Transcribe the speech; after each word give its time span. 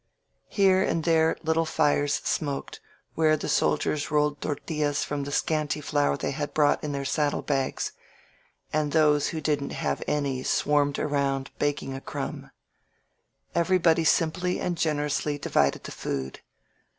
Here 0.49 0.81
and 0.81 1.03
there 1.03 1.37
little 1.43 1.63
fires 1.67 2.15
smoked, 2.23 2.79
where 3.13 3.37
the 3.37 3.47
soldiers 3.47 4.09
rolled 4.09 4.41
tortillas 4.41 5.03
from 5.03 5.25
the 5.25 5.31
scanty 5.31 5.79
flour 5.79 6.17
they 6.17 6.31
had 6.31 6.55
brou^t 6.55 6.83
in 6.83 6.91
their 6.91 7.05
saddle 7.05 7.43
bags— 7.43 7.91
and 8.73 8.93
those 8.93 9.27
who 9.27 9.39
didn't 9.39 9.73
have 9.73 10.01
any 10.07 10.41
swarmed 10.41 10.97
around, 10.97 11.51
begging 11.59 11.93
a 11.93 12.01
crumb. 12.01 12.49
Everybody 13.53 14.03
simply 14.03 14.59
and 14.59 14.75
generously 14.75 15.37
divided 15.37 15.83
the 15.83 15.91
food. 15.91 16.39